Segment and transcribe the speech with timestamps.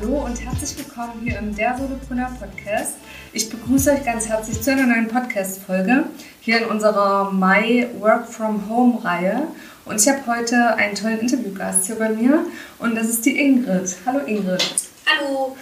[0.00, 2.94] Hallo und herzlich willkommen hier im Der Solopreneur Podcast.
[3.32, 6.04] Ich begrüße euch ganz herzlich zu einer neuen Podcast-Folge
[6.40, 9.48] hier in unserer My Work from Home Reihe.
[9.86, 12.44] Und ich habe heute einen tollen Interviewgast hier bei mir
[12.78, 13.96] und das ist die Ingrid.
[14.06, 14.64] Hallo Ingrid.
[15.06, 15.56] Hallo.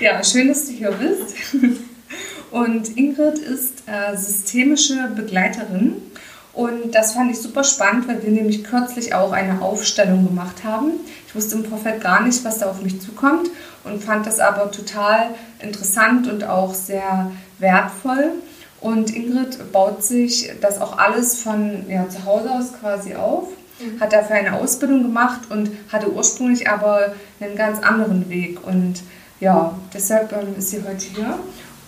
[0.00, 1.34] Ja, schön, dass du hier bist.
[2.52, 6.02] Und Ingrid ist äh, systemische Begleiterin
[6.52, 10.92] und das fand ich super spannend, weil wir nämlich kürzlich auch eine Aufstellung gemacht haben.
[11.26, 13.48] Ich wusste im Vorfeld gar nicht, was da auf mich zukommt
[13.84, 18.32] und fand das aber total interessant und auch sehr wertvoll.
[18.82, 24.00] Und Ingrid baut sich das auch alles von ja, zu Hause aus quasi auf, mhm.
[24.00, 28.58] hat dafür eine Ausbildung gemacht und hatte ursprünglich aber einen ganz anderen Weg.
[28.66, 29.02] Und
[29.40, 31.38] ja, deshalb ähm, ist sie heute hier,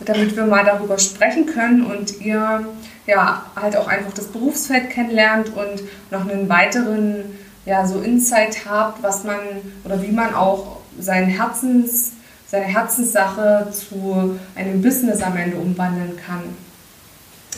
[0.04, 2.66] damit wir mal darüber sprechen können und ihr
[3.06, 9.02] ja halt auch einfach das Berufsfeld kennenlernt und noch einen weiteren ja, so Insight habt,
[9.02, 9.38] was man
[9.84, 12.12] oder wie man auch sein Herzens,
[12.46, 16.42] seine Herzenssache zu einem Business am Ende umwandeln kann.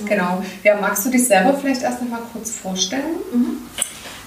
[0.04, 0.42] Genau.
[0.62, 3.16] Ja, magst du dich selber vielleicht erst noch mal kurz vorstellen?
[3.32, 3.56] Mhm.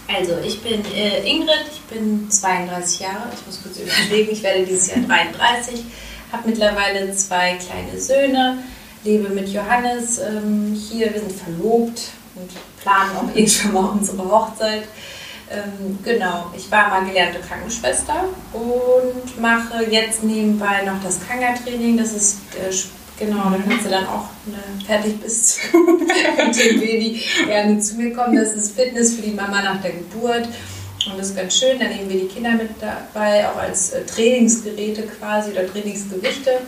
[0.08, 4.66] Also, ich bin äh, Ingrid, ich bin 32 Jahre, ich muss kurz überlegen, ich werde
[4.66, 5.84] dieses Jahr 33,
[6.32, 8.60] habe mittlerweile zwei kleine Söhne,
[9.04, 12.02] lebe mit Johannes ähm, hier, wir sind verlobt
[12.36, 12.50] und
[12.82, 14.84] planen auch eh schon mal unsere Hochzeit.
[15.52, 21.98] Ähm, genau, ich war mal gelernte Krankenschwester und mache jetzt nebenbei noch das Kanga-Training.
[21.98, 22.72] Das ist äh,
[23.20, 28.14] Genau, da kannst du dann auch, du fertig bist, mit dem Baby gerne zu mir
[28.14, 28.38] kommen.
[28.38, 30.48] Das ist Fitness für die Mama nach der Geburt.
[31.12, 31.80] Und das ist ganz schön.
[31.80, 36.60] Dann nehmen wir die Kinder mit dabei, auch als äh, Trainingsgeräte quasi oder Trainingsgewichte.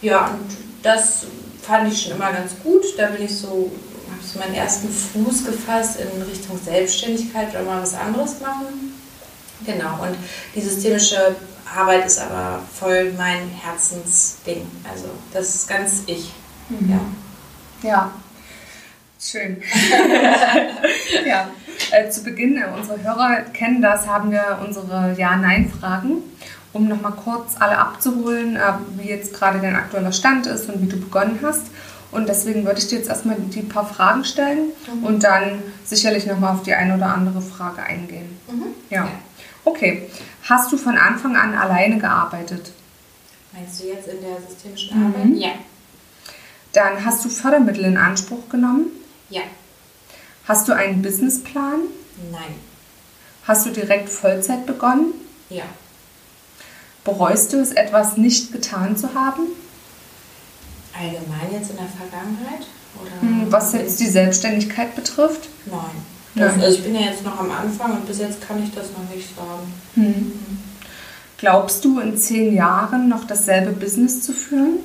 [0.00, 1.26] Ja, und das
[1.62, 2.82] fand ich schon immer ganz gut.
[2.96, 3.70] Da bin ich so,
[4.10, 8.92] habe so meinen ersten Fuß gefasst in Richtung Selbstständigkeit oder mal was anderes machen.
[9.64, 10.16] Genau, und
[10.54, 11.36] die systemische
[11.74, 14.66] Arbeit ist aber voll mein Herzensding.
[14.90, 16.32] Also das ist ganz ich.
[16.68, 16.90] Mhm.
[17.82, 17.88] Ja.
[17.88, 18.12] ja.
[19.20, 19.62] Schön.
[21.24, 21.48] ja.
[21.90, 26.22] Äh, zu Beginn, äh, unsere Hörer kennen das, haben wir unsere Ja-Nein-Fragen,
[26.72, 28.60] um nochmal kurz alle abzuholen, äh,
[28.96, 31.66] wie jetzt gerade dein aktueller Stand ist und wie du begonnen hast.
[32.10, 35.04] Und deswegen würde ich dir jetzt erstmal die paar Fragen stellen mhm.
[35.04, 38.38] und dann sicherlich nochmal auf die eine oder andere Frage eingehen.
[38.50, 38.66] Mhm.
[38.90, 39.08] Ja.
[39.64, 40.08] Okay.
[40.48, 42.72] Hast du von Anfang an alleine gearbeitet?
[43.52, 45.06] Meinst du jetzt in der systemischen mhm.
[45.06, 45.36] Arbeit?
[45.36, 45.50] Ja.
[46.72, 48.86] Dann hast du Fördermittel in Anspruch genommen?
[49.30, 49.42] Ja.
[50.46, 51.80] Hast du einen Businessplan?
[52.30, 52.54] Nein.
[53.44, 55.14] Hast du direkt Vollzeit begonnen?
[55.50, 55.64] Ja.
[57.04, 59.42] Bereust du es, etwas nicht getan zu haben?
[60.94, 62.66] Allgemein jetzt in der Vergangenheit?
[63.00, 65.48] Oder hm, Was jetzt die Selbstständigkeit betrifft?
[65.66, 65.80] Nein.
[66.34, 68.86] Das, also ich bin ja jetzt noch am Anfang und bis jetzt kann ich das
[68.92, 69.72] noch nicht sagen.
[69.96, 70.32] Mhm.
[71.36, 74.78] Glaubst du, in zehn Jahren noch dasselbe Business zu führen?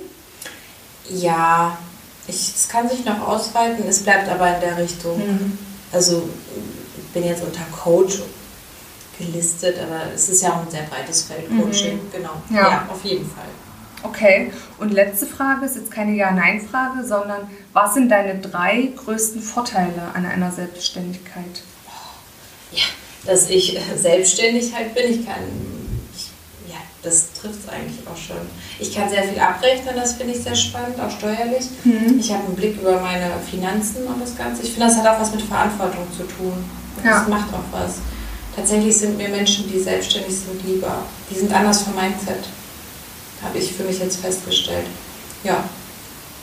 [1.09, 1.78] Ja,
[2.28, 5.18] ich, es kann sich noch ausweiten, es bleibt aber in der Richtung.
[5.18, 5.58] Mhm.
[5.92, 6.28] Also
[6.98, 8.20] ich bin jetzt unter Coach
[9.18, 12.12] gelistet, aber es ist ja auch ein sehr breites Feld, Coaching, mhm.
[12.12, 12.42] genau.
[12.50, 12.70] Ja.
[12.70, 13.46] ja, auf jeden Fall.
[14.04, 20.12] Okay, und letzte Frage ist jetzt keine Ja-Nein-Frage, sondern was sind deine drei größten Vorteile
[20.14, 21.64] an einer Selbstständigkeit?
[22.72, 22.84] Ja,
[23.26, 25.09] dass ich selbstständig halt bin.
[25.09, 25.35] Ich kann,
[27.08, 28.38] das trifft es eigentlich auch schon.
[28.80, 31.66] Ich kann sehr viel abrechnen, das finde ich sehr spannend, auch steuerlich.
[31.84, 32.20] Mhm.
[32.20, 34.64] Ich habe einen Blick über meine Finanzen und das Ganze.
[34.64, 36.64] Ich finde, das hat auch was mit Verantwortung zu tun.
[37.04, 37.20] Ja.
[37.20, 37.96] Das macht auch was.
[38.56, 41.04] Tatsächlich sind mir Menschen, die selbstständig sind, lieber.
[41.30, 42.44] Die sind anders vom Mindset
[43.44, 44.88] habe ich für mich jetzt festgestellt.
[45.44, 45.64] Ja,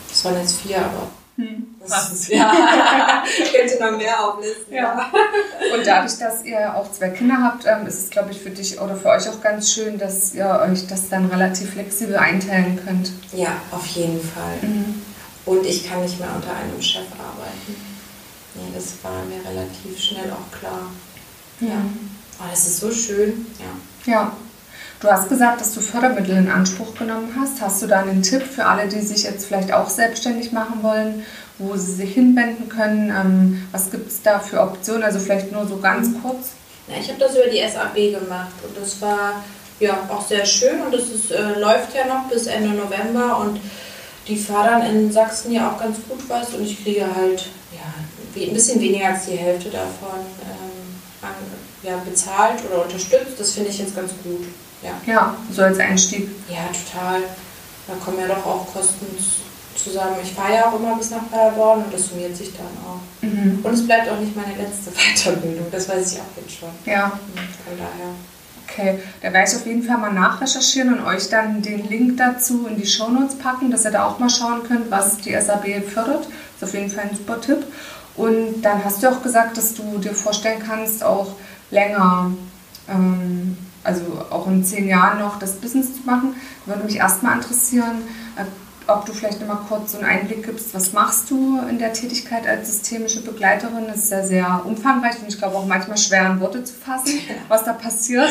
[0.09, 1.07] das waren jetzt vier, aber.
[1.37, 4.73] Hm, das ist, ja, ich könnte noch mehr auflisten.
[4.73, 5.11] Ja.
[5.73, 8.79] Und dadurch, dass ihr auch zwei Kinder habt, ähm, ist es, glaube ich, für dich
[8.79, 13.11] oder für euch auch ganz schön, dass ihr euch das dann relativ flexibel einteilen könnt.
[13.33, 14.57] Ja, auf jeden Fall.
[14.61, 15.01] Mhm.
[15.45, 17.75] Und ich kann nicht mehr unter einem Chef arbeiten.
[18.55, 20.89] Nee, das war mir relativ schnell auch klar.
[21.59, 21.67] Ja.
[21.67, 21.81] ja.
[22.39, 23.45] Oh, das ist so schön.
[23.59, 24.11] Ja.
[24.11, 24.31] Ja.
[25.01, 27.61] Du hast gesagt, dass du Fördermittel in Anspruch genommen hast.
[27.61, 31.25] Hast du da einen Tipp für alle, die sich jetzt vielleicht auch selbstständig machen wollen,
[31.57, 33.09] wo sie sich hinwenden können?
[33.09, 35.03] Ähm, was gibt es da für Optionen?
[35.03, 36.21] Also vielleicht nur so ganz mhm.
[36.21, 36.51] kurz.
[36.87, 39.43] Ja, ich habe das über die SAB gemacht und das war
[39.79, 43.59] ja auch sehr schön und es äh, läuft ja noch bis Ende November und
[44.27, 48.53] die fördern in Sachsen ja auch ganz gut was und ich kriege halt ja, ein
[48.53, 51.35] bisschen weniger als die Hälfte davon ähm, an,
[51.83, 53.37] ja, bezahlt oder unterstützt.
[53.37, 54.45] Das finde ich jetzt ganz gut.
[54.85, 55.13] Ja.
[55.13, 56.29] ja, so als Einstieg.
[56.49, 57.21] Ja, total.
[57.87, 59.05] Da kommen ja doch auch Kosten
[59.75, 60.15] zusammen.
[60.23, 63.01] Ich fahre ja auch immer bis nach Paderborn und das summiert sich dann auch.
[63.21, 63.59] Mhm.
[63.63, 66.69] Und es bleibt auch nicht meine letzte Weiterbildung, das weiß ich auch jetzt schon.
[66.85, 67.09] Ja.
[67.09, 68.13] Von daher.
[68.67, 72.67] Okay, da werde ich auf jeden Fall mal nachrecherchieren und euch dann den Link dazu
[72.67, 76.27] in die Shownotes packen, dass ihr da auch mal schauen könnt, was die SAB fördert.
[76.59, 77.65] Das ist auf jeden Fall ein super Tipp.
[78.15, 81.35] Und dann hast du auch gesagt, dass du dir vorstellen kannst, auch
[81.69, 82.31] länger,
[82.89, 86.35] ähm, also auch in zehn Jahren noch das Business zu machen.
[86.65, 88.01] Würde mich erstmal interessieren,
[88.35, 88.43] äh,
[88.87, 91.93] ob du vielleicht noch mal kurz so einen Einblick gibst, was machst du in der
[91.93, 93.87] Tätigkeit als systemische Begleiterin?
[93.87, 97.19] Das ist ja sehr umfangreich und ich glaube auch manchmal schwer in Worte zu fassen,
[97.47, 98.29] was da passiert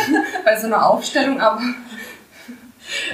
[0.44, 1.60] bei so einer Aufstellung, aber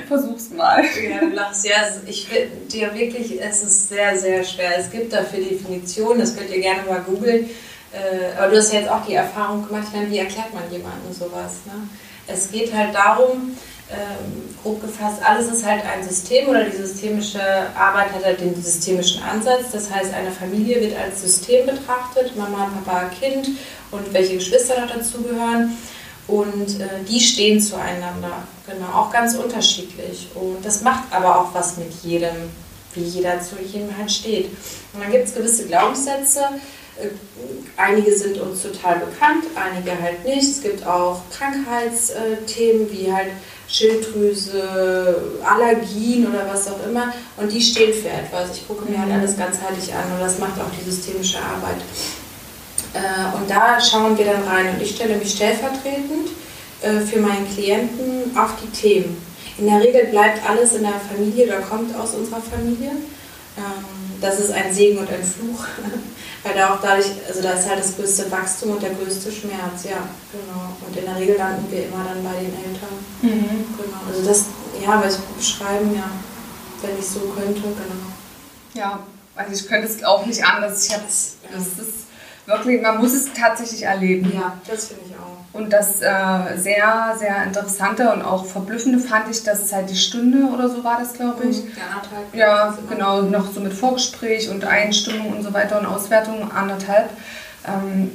[0.07, 0.85] versuch's mal.
[0.85, 1.65] Ja, du lachst.
[1.65, 4.79] Ja, ich finde dir wirklich, es ist sehr, sehr schwer.
[4.79, 7.49] Es gibt dafür Definitionen, das könnt ihr gerne mal googeln.
[7.93, 10.71] Äh, aber du hast ja jetzt auch die Erfahrung gemacht, ich meine, wie erklärt man
[10.71, 11.53] jemandem sowas?
[11.67, 11.89] Ne?
[12.27, 13.57] Es geht halt darum,
[13.91, 17.41] ähm, grob gefasst, alles ist halt ein System oder die systemische
[17.77, 19.73] Arbeit hat halt den systemischen Ansatz.
[19.73, 23.49] Das heißt, eine Familie wird als System betrachtet, Mama, Papa, Kind
[23.91, 25.77] und welche Geschwister noch dazugehören.
[26.29, 30.29] Und äh, die stehen zueinander, genau, auch ganz unterschiedlich.
[30.35, 32.37] Und das macht aber auch was mit jedem,
[32.95, 34.47] wie jeder zu jedem halt steht.
[34.93, 36.45] Und dann gibt es gewisse Glaubenssätze,
[37.77, 40.43] einige sind uns total bekannt, einige halt nicht.
[40.43, 43.29] Es gibt auch Krankheitsthemen wie halt
[43.69, 47.13] Schilddrüse, Allergien oder was auch immer.
[47.37, 48.57] Und die stehen für etwas.
[48.57, 49.17] Ich gucke mir halt mhm.
[49.17, 51.81] alles ganzheitlich an und das macht auch die systemische Arbeit.
[52.95, 56.29] Äh, und da schauen wir dann rein und ich stelle mich stellvertretend
[56.83, 59.17] äh, für meinen Klienten auf die Themen.
[59.59, 62.93] In der Regel bleibt alles in der Familie oder kommt aus unserer Familie.
[64.23, 65.65] Das ist ein Segen und ein Fluch.
[66.45, 69.85] Weil da auch dadurch, also da ist halt das größte Wachstum und der größte Schmerz,
[69.85, 70.75] ja, genau.
[70.87, 72.99] Und in der Regel landen wir immer dann bei den Eltern.
[73.23, 73.65] Mhm.
[73.77, 73.99] Genau.
[74.09, 74.47] Also das,
[74.83, 76.11] ja, weil ich beschreiben, ja,
[76.83, 78.13] wenn ich so könnte, genau.
[78.75, 79.01] Ja,
[79.37, 80.87] also ich könnte es auch nicht anders.
[80.87, 81.95] Ich habe das, das ist
[82.47, 84.33] wirklich, man muss es tatsächlich erleben.
[84.35, 85.32] Ja, das finde ich auch.
[85.53, 89.97] Und das äh, sehr, sehr interessante und auch verblüffende fand ich, dass es halt die
[89.97, 91.65] Stunde oder so war das, glaube ich.
[91.65, 91.73] Mhm,
[92.33, 97.11] ja, ja genau, noch so mit Vorgespräch und Einstimmung und so weiter und Auswertung anderthalb.
[97.69, 98.13] Ähm,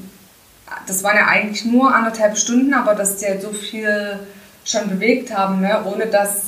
[0.88, 4.20] das waren ja eigentlich nur anderthalb Stunden, aber dass die halt so viel
[4.66, 5.84] schon bewegt haben, ne?
[5.86, 6.42] ohne dass,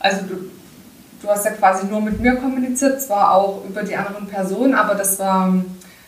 [0.00, 0.50] also du,
[1.22, 4.96] du hast ja quasi nur mit mir kommuniziert, zwar auch über die anderen Personen, aber
[4.96, 5.54] das war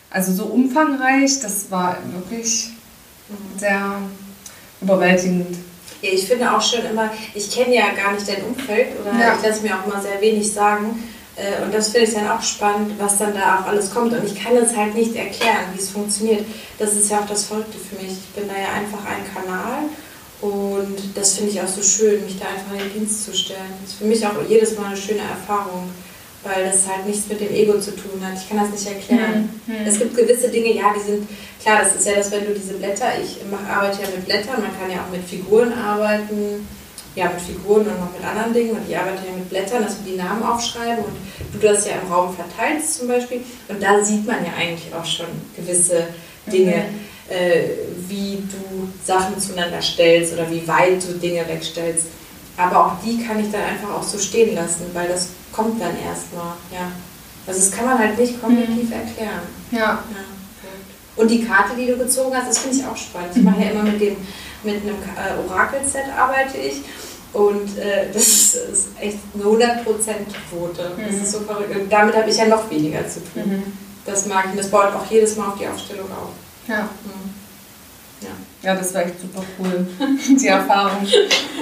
[0.09, 2.71] also so umfangreich, das war wirklich
[3.57, 4.01] sehr
[4.81, 5.57] überwältigend.
[6.01, 9.35] Ich finde auch schon immer, ich kenne ja gar nicht dein Umfeld oder ja.
[9.35, 11.03] ich lasse mir auch immer sehr wenig sagen.
[11.35, 14.13] Äh, und das finde ich dann auch spannend, was dann da auch alles kommt.
[14.13, 16.45] Und ich kann es halt nicht erklären, wie es funktioniert.
[16.79, 18.13] Das ist ja auch das Verrückte für mich.
[18.13, 19.83] Ich bin da ja einfach ein Kanal
[20.41, 23.73] und das finde ich auch so schön, mich da einfach in den Dienst zu stellen.
[23.81, 25.89] Das ist für mich auch jedes Mal eine schöne Erfahrung
[26.43, 28.37] weil das halt nichts mit dem Ego zu tun hat.
[28.37, 29.49] Ich kann das nicht erklären.
[29.67, 29.85] Mhm.
[29.85, 31.27] Es gibt gewisse Dinge, ja, die sind,
[31.61, 34.61] klar, das ist ja das, wenn du diese Blätter, ich mach, arbeite ja mit Blättern,
[34.61, 36.67] man kann ja auch mit Figuren arbeiten,
[37.15, 39.97] ja, mit Figuren und noch mit anderen Dingen und ich arbeite ja mit Blättern, dass
[40.03, 41.15] wir die Namen aufschreiben und
[41.53, 45.05] du das ja im Raum verteilst zum Beispiel und da sieht man ja eigentlich auch
[45.05, 46.07] schon gewisse
[46.47, 46.75] Dinge.
[46.75, 47.11] Mhm.
[47.31, 47.63] Äh,
[48.09, 52.07] wie du Sachen zueinander stellst oder wie weit du Dinge wegstellst.
[52.57, 55.95] Aber auch die kann ich dann einfach auch so stehen lassen, weil das kommt dann
[55.97, 56.91] erstmal, ja.
[57.47, 58.93] Also das kann man halt nicht kognitiv mhm.
[58.93, 59.41] erklären.
[59.71, 59.79] Ja.
[59.79, 60.03] ja.
[61.15, 63.35] Und die Karte, die du gezogen hast, das finde ich auch spannend.
[63.35, 64.15] Ich mache ja immer mit dem
[64.63, 66.83] mit einem äh, Orakelset arbeite ich
[67.33, 69.83] und äh, das ist, echt eine 100%
[70.49, 70.91] Quote.
[70.95, 71.05] Mhm.
[71.07, 71.75] Das ist so verrückt.
[71.75, 73.43] Und damit habe ich ja noch weniger zu tun.
[73.45, 73.63] Mhm.
[74.05, 76.31] Das mag ich und das baut auch jedes Mal auf die Aufstellung auf.
[76.67, 76.83] Ja.
[76.83, 77.33] Mhm.
[78.21, 78.29] Ja,
[78.61, 79.87] das war echt super cool,
[80.39, 81.07] die Erfahrung.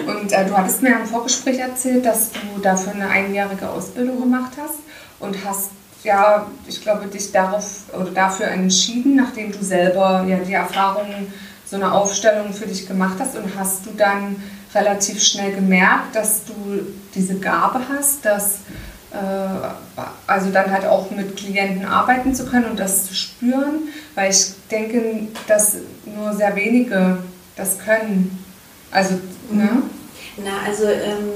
[0.05, 4.51] Und äh, du hattest mir im Vorgespräch erzählt, dass du dafür eine einjährige Ausbildung gemacht
[4.61, 4.79] hast
[5.19, 5.71] und hast,
[6.03, 11.07] ja, ich glaube, dich darauf oder dafür entschieden, nachdem du selber ja die Erfahrung,
[11.65, 14.41] so eine Aufstellung für dich gemacht hast und hast du dann
[14.73, 16.53] relativ schnell gemerkt, dass du
[17.13, 18.59] diese Gabe hast, dass
[20.27, 24.51] also dann halt auch mit Klienten arbeiten zu können und das zu spüren, weil ich
[24.69, 27.17] denke, dass nur sehr wenige
[27.55, 28.43] das können.
[28.91, 29.15] Also,
[29.51, 29.83] ne?
[30.37, 31.31] Na, also, ähm,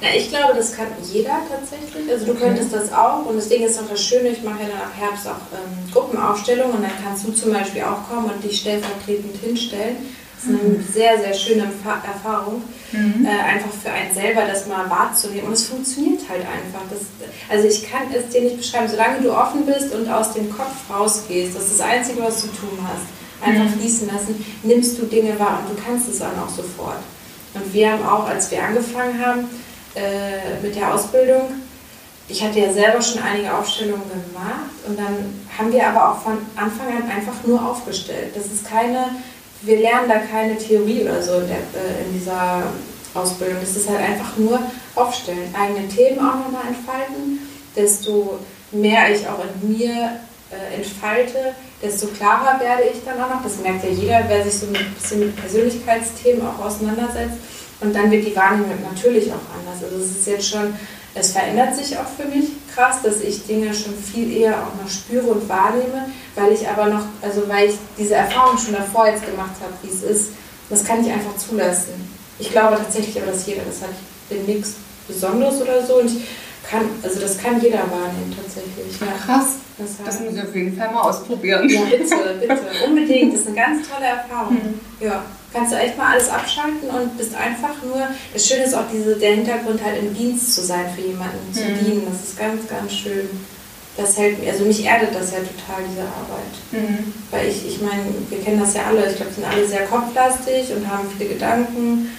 [0.00, 2.10] na, ich glaube, das kann jeder tatsächlich.
[2.10, 2.44] Also, du okay.
[2.44, 3.26] könntest das auch.
[3.26, 5.92] Und das Ding ist auch das Schöne, ich mache ja dann ab Herbst auch ähm,
[5.92, 9.96] Gruppenaufstellungen und dann kannst du zum Beispiel auch kommen und dich stellvertretend hinstellen
[10.44, 13.24] ist eine sehr, sehr schöne Erfahrung, mhm.
[13.24, 15.48] äh, einfach für einen selber das mal wahrzunehmen.
[15.48, 16.82] Und es funktioniert halt einfach.
[16.90, 17.00] Das,
[17.48, 20.74] also ich kann es dir nicht beschreiben, solange du offen bist und aus dem Kopf
[20.90, 23.06] rausgehst, das ist das Einzige, was du tun hast.
[23.46, 23.80] Einfach mhm.
[23.80, 27.00] fließen lassen, nimmst du Dinge wahr und du kannst es dann auch sofort.
[27.54, 29.48] Und wir haben auch, als wir angefangen haben
[29.94, 31.42] äh, mit der Ausbildung,
[32.26, 36.38] ich hatte ja selber schon einige Aufstellungen gemacht und dann haben wir aber auch von
[36.56, 38.34] Anfang an einfach nur aufgestellt.
[38.34, 39.10] Das ist keine
[39.64, 42.64] wir lernen da keine Theorie oder so in, der, äh, in dieser
[43.14, 43.58] Ausbildung.
[43.62, 44.60] Es ist halt einfach nur
[44.94, 47.38] aufstellen, eigene Themen auch nochmal entfalten.
[47.74, 48.38] Desto
[48.72, 53.42] mehr ich auch in mir äh, entfalte, desto klarer werde ich dann auch noch.
[53.42, 57.38] Das merkt ja jeder, wer sich so ein bisschen mit Persönlichkeitsthemen auch auseinandersetzt.
[57.80, 59.82] Und dann wird die Wahrnehmung natürlich auch anders.
[59.82, 60.74] Also es ist jetzt schon,
[61.14, 64.90] es verändert sich auch für mich krass, dass ich Dinge schon viel eher auch noch
[64.90, 69.24] spüre und wahrnehme, weil ich aber noch, also weil ich diese Erfahrung schon davor jetzt
[69.24, 70.30] gemacht habe, wie es ist,
[70.70, 71.92] das kann ich einfach zulassen.
[72.38, 73.90] Ich glaube tatsächlich aber, dass jeder das hat.
[74.28, 74.74] Ich bin nichts
[75.06, 76.24] Besonderes oder so und ich
[76.68, 79.00] kann, also das kann jeder wahrnehmen tatsächlich.
[79.00, 79.06] Ja.
[79.24, 79.56] Krass.
[79.76, 81.68] Das, das muss ich auf jeden Fall mal ausprobieren.
[81.68, 82.60] Ja, bitte, bitte.
[82.86, 83.34] Unbedingt.
[83.34, 84.54] Das ist eine ganz tolle Erfahrung.
[84.54, 84.80] Mhm.
[85.00, 88.08] Ja kannst du echt mal alles abschalten und bist einfach nur.
[88.32, 91.62] Das Schöne ist auch diese, der Hintergrund halt im Dienst zu sein für jemanden, zu
[91.62, 91.78] mhm.
[91.78, 92.06] dienen.
[92.10, 93.30] Das ist ganz, ganz schön.
[93.96, 96.52] Das hält mir, also mich erdet das ja total, diese Arbeit.
[96.72, 97.14] Mhm.
[97.30, 99.86] Weil ich, ich meine, wir kennen das ja alle, ich glaube, wir sind alle sehr
[99.86, 102.10] kopflastig und haben viele Gedanken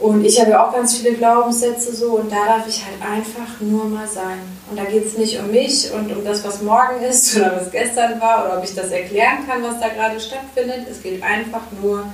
[0.00, 3.60] und ich habe ja auch ganz viele Glaubenssätze so und da darf ich halt einfach
[3.60, 4.38] nur mal sein.
[4.70, 7.70] Und da geht es nicht um mich und um das, was morgen ist oder was
[7.70, 10.86] gestern war oder ob ich das erklären kann, was da gerade stattfindet.
[10.90, 12.06] Es geht einfach nur,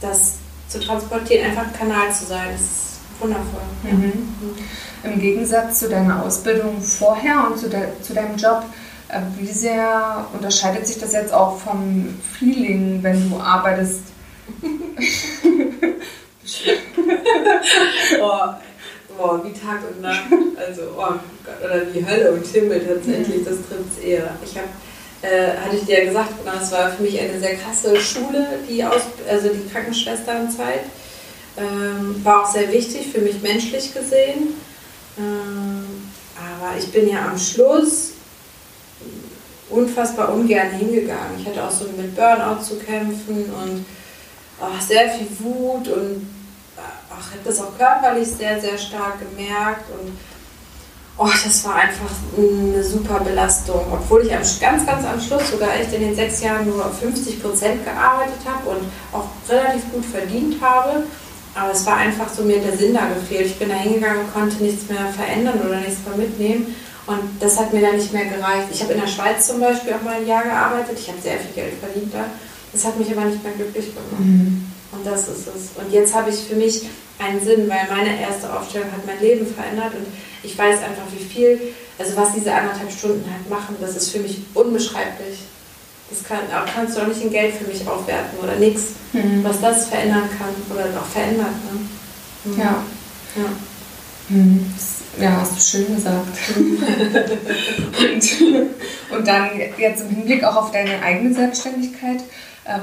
[0.00, 0.34] das
[0.68, 2.48] zu transportieren, einfach ein Kanal zu sein.
[2.52, 3.62] Das ist wundervoll.
[3.82, 4.04] Mhm.
[4.04, 4.54] Mhm.
[5.02, 8.62] Im Gegensatz zu deiner Ausbildung vorher und zu, de zu deinem Job,
[9.08, 14.02] äh, wie sehr unterscheidet sich das jetzt auch vom Feeling, wenn du arbeitest?
[18.20, 18.54] oh,
[19.18, 20.24] oh, wie Tag und Nacht.
[20.56, 21.14] Also, oh
[21.44, 24.36] Gott, oder wie Hölle und Himmel tatsächlich, das trifft es eher.
[24.44, 24.68] Ich habe,
[25.22, 28.84] äh, hatte ich dir ja gesagt, das war für mich eine sehr krasse Schule, die,
[28.84, 30.84] Aus also die Krankenschwesternzeit.
[31.56, 34.54] Ähm, war auch sehr wichtig für mich menschlich gesehen.
[35.18, 35.84] Ähm,
[36.36, 38.12] aber ich bin ja am Schluss
[39.68, 41.38] unfassbar ungern hingegangen.
[41.38, 43.84] Ich hatte auch so mit Burnout zu kämpfen und
[44.60, 46.26] oh, sehr viel Wut und
[47.20, 50.16] ach, habe das auch körperlich sehr, sehr stark gemerkt und
[51.20, 53.82] oh, das war einfach eine super Belastung.
[53.92, 57.42] Obwohl ich am, ganz, ganz am Schluss sogar echt in den sechs Jahren nur 50
[57.42, 58.80] Prozent gearbeitet habe und
[59.12, 61.04] auch relativ gut verdient habe.
[61.54, 63.46] Aber es war einfach so, mir der Sinn da gefehlt.
[63.46, 66.74] Ich bin da hingegangen und konnte nichts mehr verändern oder nichts mehr mitnehmen.
[67.06, 68.68] Und das hat mir dann nicht mehr gereicht.
[68.72, 70.96] Ich habe in der Schweiz zum Beispiel auch mal ein Jahr gearbeitet.
[70.98, 72.24] Ich habe sehr viel Geld verdient da.
[72.72, 74.20] Das hat mich aber nicht mehr glücklich gemacht.
[74.20, 74.64] Mhm.
[74.92, 75.70] Und das ist es.
[75.76, 76.88] Und jetzt habe ich für mich
[77.20, 80.06] einen Sinn, weil meine erste Aufstellung hat mein Leben verändert und
[80.42, 81.60] ich weiß einfach, wie viel,
[81.98, 85.40] also was diese anderthalb Stunden halt machen, das ist für mich unbeschreiblich.
[86.08, 86.38] Das kann,
[86.74, 89.44] kannst du auch nicht in Geld für mich aufwerten oder nichts, mhm.
[89.44, 91.46] was das verändern kann oder auch verändert.
[91.46, 91.80] Ne?
[92.44, 92.58] Mhm.
[92.58, 92.82] Ja.
[93.36, 93.44] Ja.
[94.28, 94.74] Mhm.
[95.20, 96.36] ja, hast du schön gesagt.
[96.56, 98.24] und,
[99.18, 102.20] und dann jetzt im Hinblick auch auf deine eigene Selbstständigkeit,
[102.64, 102.78] äh,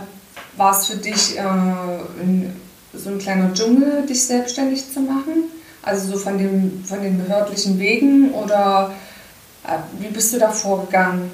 [0.55, 2.55] war es für dich äh, ein,
[2.97, 5.51] so ein kleiner Dschungel, dich selbstständig zu machen?
[5.81, 8.93] Also so von, dem, von den behördlichen Wegen oder
[9.63, 11.31] äh, wie bist du da vorgegangen?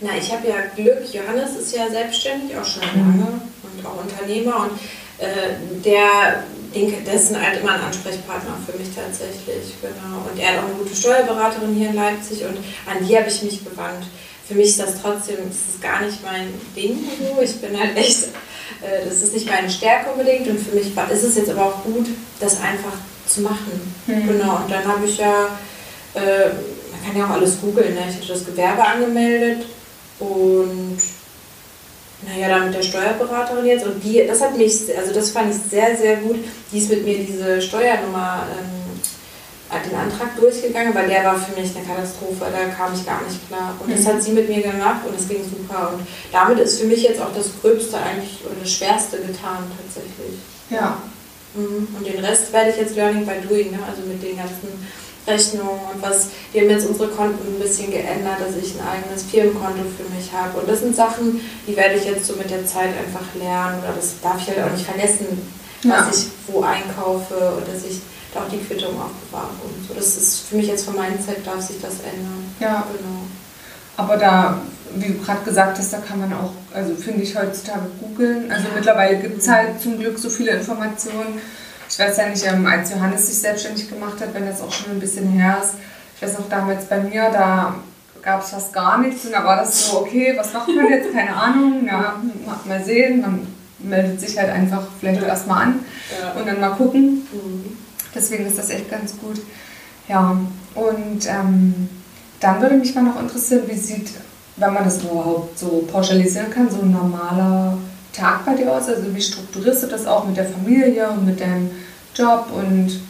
[0.00, 4.64] Na, ich habe ja Glück, Johannes ist ja selbstständig, auch schon lange und auch Unternehmer
[4.64, 4.78] und
[5.18, 6.44] äh, der,
[6.74, 10.28] den, das ist halt immer ein Ansprechpartner für mich tatsächlich, genau.
[10.30, 13.42] Und er hat auch eine gute Steuerberaterin hier in Leipzig und an die habe ich
[13.42, 14.04] mich gewandt.
[14.48, 17.42] Für mich ist das trotzdem, das ist gar nicht mein Ding so.
[17.42, 18.28] Ich bin halt echt
[18.82, 21.66] äh, das ist nicht meine Stärke unbedingt und für mich war, ist es jetzt aber
[21.66, 22.06] auch gut,
[22.40, 22.92] das einfach
[23.26, 23.94] zu machen.
[24.06, 24.28] Mhm.
[24.28, 25.58] Genau, und dann habe ich ja,
[26.14, 28.00] äh, man kann ja auch alles googeln, ne?
[28.08, 29.66] ich hatte das Gewerbe angemeldet
[30.18, 30.98] und
[32.22, 35.60] naja, dann mit der Steuerberaterin jetzt und die, das hat mich, also das fand ich
[35.70, 36.36] sehr, sehr gut,
[36.72, 38.85] die ist mit mir diese Steuernummer ähm,
[39.84, 43.46] den Antrag durchgegangen, weil der war für mich eine Katastrophe, da kam ich gar nicht
[43.48, 43.74] klar.
[43.78, 44.06] Und das mhm.
[44.06, 45.92] hat sie mit mir gemacht und es ging super.
[45.92, 50.38] Und damit ist für mich jetzt auch das Gröbste eigentlich und das Schwerste getan tatsächlich.
[50.70, 50.98] Ja.
[51.54, 51.88] Mhm.
[51.96, 53.78] Und den Rest werde ich jetzt Learning by Doing, ne?
[53.88, 54.86] also mit den ganzen
[55.26, 59.24] Rechnungen und was, wir haben jetzt unsere Konten ein bisschen geändert, dass ich ein eigenes
[59.24, 60.60] Firmenkonto für mich habe.
[60.60, 63.92] Und das sind Sachen, die werde ich jetzt so mit der Zeit einfach lernen oder
[63.94, 65.26] das darf ich halt auch nicht vergessen,
[65.82, 66.08] was ja.
[66.12, 68.00] ich wo einkaufe und dass ich
[68.36, 69.94] da auch die Quittung aufbewahre und so.
[69.94, 72.44] Das ist für mich jetzt von meinem Zeit darf sich das ändern.
[72.60, 72.86] Ja.
[72.92, 73.22] Genau.
[73.96, 74.60] Aber da,
[74.94, 78.50] wie du gerade gesagt hast, da kann man auch, also finde ich heutzutage googeln.
[78.50, 78.74] Also ja.
[78.74, 81.40] mittlerweile gibt es halt zum Glück so viele Informationen
[81.88, 84.92] ich weiß ja nicht, ähm, als Johannes sich selbstständig gemacht hat, wenn das auch schon
[84.92, 85.74] ein bisschen her ist.
[86.16, 87.76] Ich weiß noch damals bei mir, da
[88.22, 91.12] gab es fast gar nichts und da war das so, okay, was macht man jetzt?
[91.12, 92.20] Keine Ahnung, ja,
[92.64, 93.20] mal sehen.
[93.20, 93.46] Man
[93.78, 95.28] meldet sich halt einfach vielleicht ja.
[95.28, 95.84] erstmal an
[96.20, 96.32] ja.
[96.32, 97.26] und dann mal gucken.
[97.32, 97.78] Mhm.
[98.16, 99.40] Deswegen ist das echt ganz gut.
[100.08, 100.38] Ja,
[100.74, 101.88] und ähm,
[102.40, 104.10] dann würde mich mal noch interessieren, wie sieht,
[104.56, 107.78] wenn man das überhaupt so pauschalisieren kann, so ein normaler
[108.12, 108.88] Tag bei dir aus?
[108.88, 111.70] Also wie strukturierst du das auch mit der Familie und mit deinem
[112.14, 113.00] Job und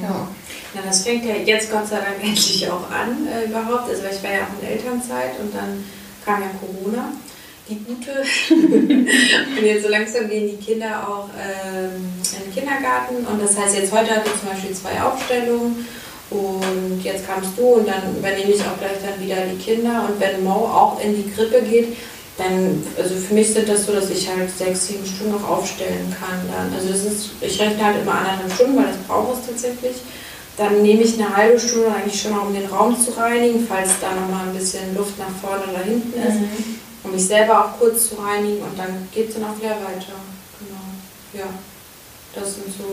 [0.00, 0.28] ja.
[0.74, 3.90] Na, das fängt ja jetzt Gott sei Dank endlich auch an äh, überhaupt.
[3.90, 5.84] Also ich war ja auch in Elternzeit und dann
[6.24, 7.08] kam ja Corona.
[7.68, 8.10] Die gute.
[8.50, 12.02] und jetzt so langsam gehen die Kinder auch ähm,
[12.36, 13.24] in den Kindergarten.
[13.24, 15.86] Und das heißt, jetzt heute hatte ich zum Beispiel zwei Aufstellungen.
[16.30, 20.08] Und jetzt kamst du und dann übernehme ich auch gleich dann wieder die Kinder.
[20.08, 21.96] Und wenn Mo auch in die Krippe geht,
[22.38, 26.14] dann, also für mich sind das so, dass ich halt sechs, sieben Stunden noch aufstellen
[26.18, 26.40] kann.
[26.50, 26.72] Dann.
[26.74, 29.96] Also das ist, ich rechne halt immer anderthalb Stunden, weil das brauche ich tatsächlich.
[30.56, 33.90] Dann nehme ich eine halbe Stunde eigentlich schon mal, um den Raum zu reinigen, falls
[34.00, 36.71] da noch mal ein bisschen Luft nach vorne oder hinten ist, mhm.
[37.04, 40.14] Um mich selber auch kurz zu reinigen und dann geht es dann auch wieder weiter.
[40.58, 41.44] Genau.
[41.44, 41.48] Ja,
[42.34, 42.84] das sind so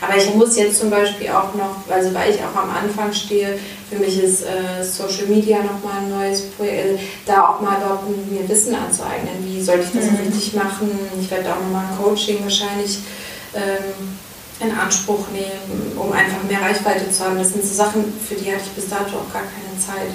[0.00, 3.58] aber ich muss jetzt zum Beispiel auch noch, also weil ich auch am Anfang stehe,
[3.90, 8.30] für mich ist äh, Social Media nochmal ein neues Projekt, also da auch mal überhaupt
[8.30, 9.44] mir Wissen anzueignen.
[9.44, 10.16] Wie sollte ich das mhm.
[10.26, 10.90] richtig machen?
[11.20, 13.00] Ich werde auch nochmal ein Coaching wahrscheinlich
[13.54, 14.16] ähm,
[14.60, 17.38] in Anspruch nehmen, um einfach mehr Reichweite zu haben.
[17.38, 20.12] Das sind so Sachen, für die hatte ich bis dato auch gar keine Zeit.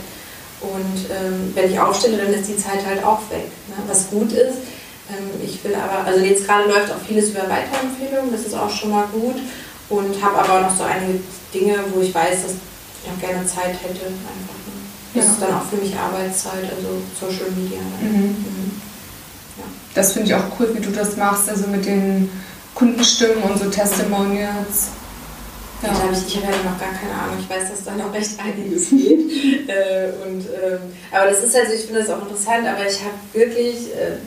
[0.73, 3.47] Und ähm, wenn ich aufstelle, dann ist die Zeit halt auch weg.
[3.67, 3.75] Ne?
[3.87, 4.57] Was gut ist,
[5.09, 8.69] ähm, ich will aber, also jetzt gerade läuft auch vieles über Weiterempfehlungen, das ist auch
[8.69, 9.35] schon mal gut
[9.89, 11.19] und habe aber noch so einige
[11.53, 14.05] Dinge, wo ich weiß, dass ich noch gerne Zeit hätte.
[14.05, 14.57] Einfach.
[14.65, 14.75] Ne?
[15.13, 15.31] Das ja.
[15.31, 17.79] ist dann auch für mich Arbeitszeit, also Social Media.
[18.01, 18.17] Mhm.
[18.17, 18.81] Mhm.
[19.57, 19.63] Ja.
[19.93, 22.29] Das finde ich auch cool, wie du das machst, also mit den
[22.73, 24.89] Kundenstimmen und so Testimonials.
[25.81, 25.89] Ja.
[25.89, 27.37] Hab ich, ich habe ja noch gar keine Ahnung.
[27.39, 29.69] Ich weiß, dass da noch recht einiges geht.
[29.69, 30.79] äh, und, ähm,
[31.11, 34.17] aber das ist also, ich finde das auch interessant, aber ich habe wirklich äh,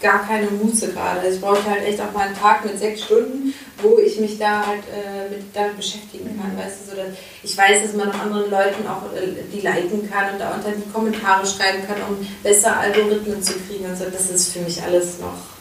[0.00, 1.20] gar keine Muße gerade.
[1.20, 4.38] Also ich brauche halt echt auch mal einen Tag mit sechs Stunden, wo ich mich
[4.38, 6.54] da halt äh, mit, damit beschäftigen kann.
[6.54, 6.58] Mhm.
[6.58, 7.06] Weißt du, so dass
[7.42, 10.72] ich weiß, dass man noch anderen Leuten auch äh, die liken kann und da unter
[10.72, 14.04] die Kommentare schreiben kann, um besser Algorithmen zu kriegen und so.
[14.10, 15.51] Das ist für mich alles noch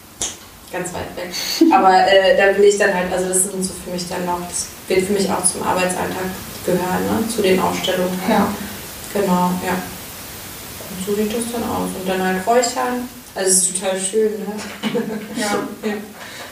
[0.72, 1.32] ganz weit weg.
[1.74, 4.40] Aber äh, da will ich dann halt, also das sind so für mich dann noch,
[4.48, 6.30] das wird für mich auch zum Arbeitsalltag
[6.66, 7.28] gehören, ne?
[7.28, 8.20] zu den Aufstellungen.
[8.30, 8.48] Ja.
[9.14, 9.76] Genau, ja.
[10.90, 11.90] Und so sieht das dann aus.
[12.00, 14.46] Und dann halt räuchern also es ist total schön, ne?
[15.38, 15.90] ja.
[15.90, 15.94] ja.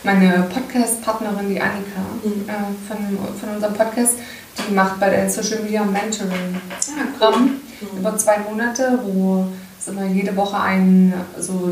[0.04, 2.48] Meine Podcast-Partnerin, die Annika mhm.
[2.48, 2.54] äh,
[2.88, 4.14] von, von unserem Podcast,
[4.58, 8.00] die macht bei der Social Media Mentoring-Programm ah, mhm.
[8.00, 9.46] über zwei Monate, wo
[9.78, 11.70] es immer jede Woche einen so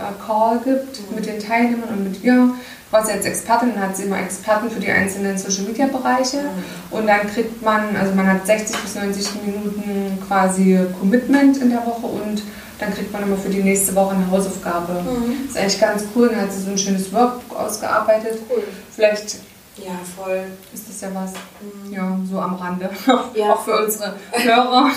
[0.00, 1.14] Live-Call gibt mhm.
[1.14, 2.54] mit den Teilnehmern und mit ihr.
[2.90, 6.98] Quasi als Expertin, dann hat sie immer Experten für die einzelnen Social Media Bereiche mhm.
[6.98, 11.86] und dann kriegt man, also man hat 60 bis 90 Minuten quasi Commitment in der
[11.86, 12.42] Woche und
[12.80, 15.02] dann kriegt man immer für die nächste Woche eine Hausaufgabe.
[15.02, 15.46] Mhm.
[15.46, 16.30] Das ist eigentlich ganz cool.
[16.30, 18.38] Dann hat sie so ein schönes Workbook ausgearbeitet.
[18.50, 18.64] Cool.
[18.94, 19.36] Vielleicht
[19.76, 20.44] ja, voll.
[20.74, 21.32] Ist das ja was?
[21.60, 21.92] Mhm.
[21.92, 22.90] Ja, so am Rande.
[23.34, 23.54] Ja.
[23.54, 24.90] Auch für unsere Hörer,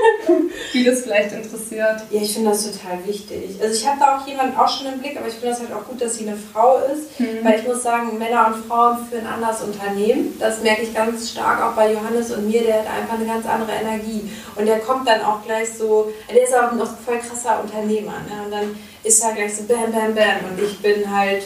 [0.74, 2.02] die das vielleicht interessiert.
[2.10, 3.60] Ja, ich finde das total wichtig.
[3.62, 5.72] Also ich habe da auch jemanden auch schon im Blick, aber ich finde das halt
[5.72, 7.44] auch gut, dass sie eine Frau ist, mhm.
[7.44, 10.36] weil ich muss sagen, Männer und Frauen führen anders Unternehmen.
[10.38, 13.46] Das merke ich ganz stark auch bei Johannes und mir, der hat einfach eine ganz
[13.46, 14.30] andere Energie.
[14.56, 18.14] Und der kommt dann auch gleich so, der ist auch noch voll krasser Unternehmer.
[18.28, 18.44] Ne?
[18.44, 20.50] Und dann ist er gleich so bam, bam, bam.
[20.50, 21.44] Und ich bin halt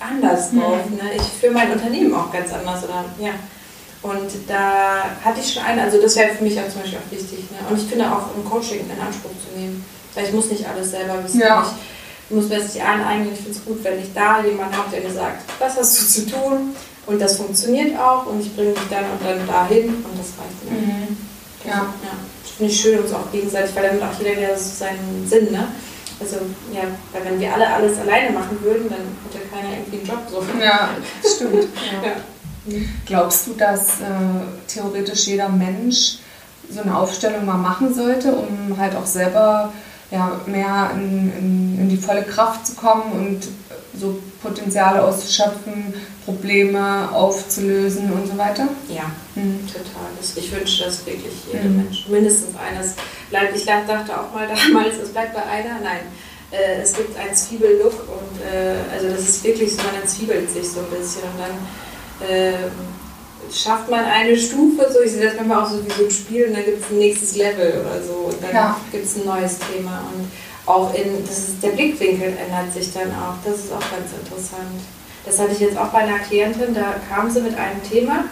[0.00, 0.78] anders drauf.
[0.88, 0.96] Mhm.
[0.96, 1.14] Ne?
[1.16, 2.84] Ich führe mein Unternehmen auch ganz anders.
[2.84, 3.32] Oder, ja.
[4.02, 7.12] Und da hatte ich schon eine, also das wäre für mich auch zum Beispiel auch
[7.12, 7.38] wichtig.
[7.50, 7.58] Ne?
[7.68, 9.84] Und ich finde auch im Coaching in Anspruch zu nehmen.
[10.14, 11.40] Weil ich muss nicht alles selber wissen.
[11.40, 11.64] Ja.
[12.28, 13.32] Ich muss mir das nicht aneignen.
[13.32, 16.06] Ich finde es gut, wenn ich da jemanden habe, der mir sagt, was hast du
[16.06, 16.74] zu tun?
[17.06, 20.64] Und das funktioniert auch und ich bringe mich dann und dann dahin und das reicht
[20.64, 20.80] mir.
[20.80, 21.16] Mhm.
[21.64, 21.72] Ja.
[21.72, 22.14] ja.
[22.42, 25.50] Das finde ich schön uns auch gegenseitig, weil damit auch jeder wieder so seinen Sinn,
[25.50, 25.68] ne?
[26.20, 26.36] Also,
[26.72, 30.18] ja, weil wenn wir alle alles alleine machen würden, dann hätte keiner irgendwie einen Job.
[30.30, 30.44] So.
[30.62, 30.90] Ja,
[31.36, 31.68] stimmt.
[32.02, 32.08] ja.
[32.08, 32.76] Ja.
[33.06, 34.04] Glaubst du, dass äh,
[34.68, 36.18] theoretisch jeder Mensch
[36.68, 39.72] so eine Aufstellung mal machen sollte, um halt auch selber
[40.10, 43.40] ja, mehr in, in, in die volle Kraft zu kommen und
[43.98, 48.68] so Potenziale auszuschöpfen, Probleme aufzulösen und so weiter?
[48.88, 49.66] Ja, mhm.
[49.66, 50.10] total.
[50.36, 51.84] Ich wünsche das wirklich jedem mhm.
[51.84, 52.10] Menschen.
[52.10, 52.94] Mindestens eines
[53.30, 53.56] bleibt.
[53.56, 55.80] Ich dachte auch mal damals, es bleibt bei einer.
[55.80, 56.00] Nein,
[56.50, 60.68] äh, es gibt einen Zwiebellook und äh, also das ist wirklich so, man entzwiebelt sich
[60.68, 62.52] so ein bisschen und dann äh,
[63.52, 66.46] schafft man eine Stufe, so ich sehe das manchmal auch so wie so ein Spiel
[66.46, 68.76] und dann gibt es ein nächstes Level oder so und dann ja.
[68.92, 70.30] gibt es ein neues Thema und
[70.66, 74.80] auch in, das ist, der Blickwinkel ändert sich dann auch, das ist auch ganz interessant.
[75.26, 78.24] Das hatte ich jetzt auch bei einer Klientin, da kam sie mit einem Thema,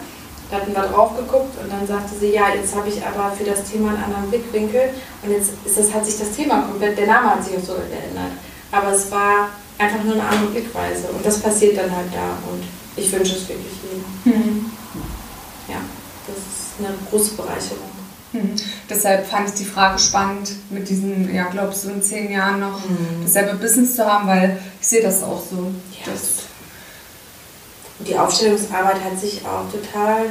[0.49, 3.43] da hatten wir drauf geguckt und dann sagte sie, ja, jetzt habe ich aber für
[3.43, 4.89] das Thema einen anderen Blickwinkel
[5.23, 7.73] und jetzt ist das, hat sich das Thema komplett, der Name hat sich auch so
[7.73, 8.33] geändert.
[8.71, 12.63] Aber es war einfach nur eine andere Blickweise und das passiert dann halt da und
[12.95, 14.39] ich wünsche es wirklich jedem.
[14.39, 14.68] Mhm.
[16.79, 17.89] Eine große Bereicherung.
[18.31, 18.55] Mhm.
[18.89, 22.79] Deshalb fand ich die Frage spannend, mit diesen, ja, glaubst du, in zehn Jahren noch
[22.87, 23.23] mhm.
[23.23, 25.71] dasselbe Business zu haben, weil ich sehe das auch so.
[26.05, 26.11] Ja.
[26.11, 26.49] Das
[28.07, 30.25] die Aufstellungsarbeit hat sich auch total,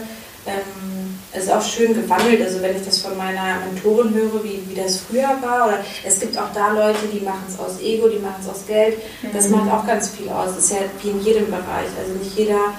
[0.47, 2.41] ähm, ist auch schön gewandelt.
[2.43, 6.19] Also wenn ich das von meiner Mentorin höre, wie, wie das früher war, oder es
[6.21, 8.99] gibt auch da Leute, die machen es aus Ego, die machen es aus Geld.
[9.33, 9.57] Das mhm.
[9.57, 10.55] macht auch ganz viel aus.
[10.55, 11.89] Das ist ja wie in jedem Bereich.
[11.99, 12.73] Also nicht jeder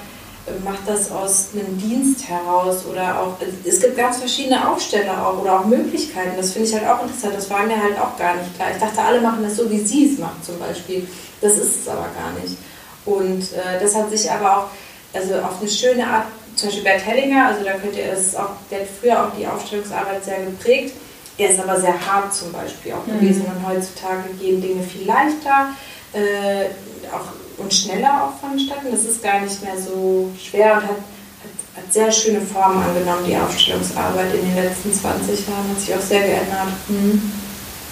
[0.63, 3.35] macht das aus einem Dienst heraus oder auch,
[3.65, 6.31] es gibt ganz verschiedene Aufsteller auch oder auch Möglichkeiten.
[6.37, 7.35] Das finde ich halt auch interessant.
[7.35, 8.69] Das war mir halt auch gar nicht klar.
[8.71, 11.07] Ich dachte, alle machen das so, wie sie es macht zum Beispiel.
[11.41, 12.57] Das ist es aber gar nicht.
[13.05, 14.65] Und äh, das hat sich aber auch
[15.13, 18.51] also auf eine schöne Art, zum Beispiel Bert Hellinger, also da könnt ihr, das auch,
[18.69, 20.93] der hat früher auch die Aufstellungsarbeit sehr geprägt.
[21.37, 23.19] Er ist aber sehr hart zum Beispiel auch mhm.
[23.19, 25.69] gewesen und heutzutage gehen Dinge viel leichter
[26.13, 26.65] äh,
[27.13, 28.87] auch, und schneller auch vonstatten.
[28.91, 33.25] Das ist gar nicht mehr so schwer und hat, hat, hat, sehr schöne Formen angenommen,
[33.27, 35.69] die Aufstellungsarbeit in den letzten 20 Jahren.
[35.69, 36.67] Hat sich auch sehr geändert.
[36.87, 37.31] Mhm.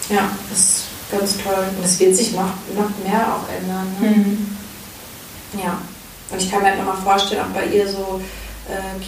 [0.10, 1.67] Ja, das ist ganz toll.
[1.77, 3.95] Und es wird sich noch, noch mehr auch ändern.
[3.99, 4.10] Ne?
[4.10, 4.58] Mhm.
[5.63, 5.82] Ja.
[6.30, 8.21] Und ich kann mir halt nochmal vorstellen, auch bei ihr so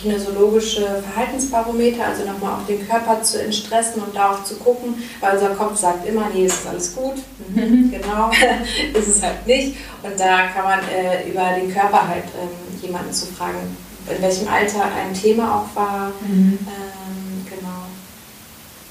[0.02, 5.34] kinesiologische Verhaltensbarometer, also nochmal auch den Körper zu entstressen und da auch zu gucken, weil
[5.36, 7.16] unser Kopf sagt immer, nee, ist alles gut.
[7.50, 8.32] Mhm, genau,
[8.94, 9.78] ist es halt nicht.
[10.04, 13.78] Und da kann man äh, über den Körper halt ähm, jemanden zu fragen,
[14.10, 16.12] in welchem Alter ein Thema auch war.
[16.22, 16.60] Mhm.
[16.66, 17.00] Äh,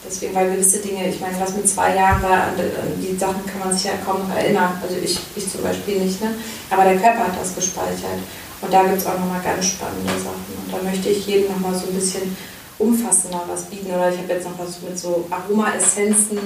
[0.08, 3.72] Deswegen, weil gewisse Dinge, ich meine, was mit zwei Jahren war, die Sachen kann man
[3.72, 4.80] sich ja kaum noch erinnern.
[4.82, 6.30] Also ich, ich zum Beispiel nicht, ne?
[6.70, 8.24] Aber der Körper hat das gespeichert.
[8.60, 10.57] Und da gibt es auch nochmal ganz spannende Sachen.
[10.68, 12.36] Und da möchte ich jedem nochmal so ein bisschen
[12.78, 13.86] umfassender was bieten.
[13.86, 16.38] Oder ich habe jetzt noch was mit so Aroma-Essenzen.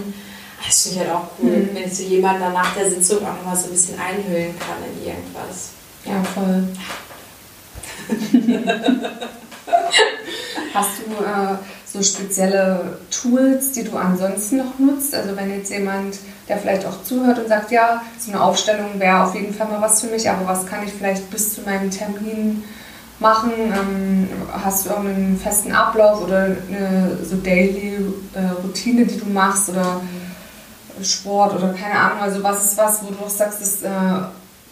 [0.65, 1.71] Das finde ich halt auch cool, mhm.
[1.75, 4.77] wenn ich so jemand dann nach der Sitzung auch nochmal so ein bisschen einhüllen kann
[4.87, 5.71] in irgendwas.
[6.05, 6.69] Ja, voll.
[10.75, 15.15] Hast du äh, so spezielle Tools, die du ansonsten noch nutzt?
[15.15, 16.17] Also wenn jetzt jemand,
[16.49, 19.83] der vielleicht auch zuhört und sagt, ja, so eine Aufstellung wäre auf jeden Fall mal
[19.83, 22.65] was für mich, aber was kann ich vielleicht bis zu meinem Termin
[23.23, 23.53] machen?
[23.57, 24.29] Ähm,
[24.63, 27.97] hast du auch einen festen Ablauf oder eine so Daily
[28.35, 30.03] äh, Routine, die du machst oder
[31.03, 32.19] Sport oder keine Ahnung?
[32.21, 33.91] Also was ist was, wo du auch sagst, das, äh,